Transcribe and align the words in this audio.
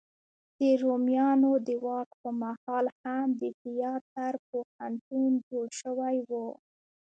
د 0.59 0.61
رومیانو 0.83 1.51
د 1.67 1.69
واک 1.85 2.09
په 2.21 2.29
مهال 2.41 2.85
هم 3.01 3.27
د 3.41 3.43
تیاتر 3.63 4.33
پوهنتون 4.49 5.31
جوړ 5.47 5.67
شوی 5.81 6.17
و. 6.29 6.31